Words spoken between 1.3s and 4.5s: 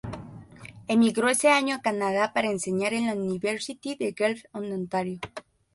año a Canadá para enseñar en la University de Guelph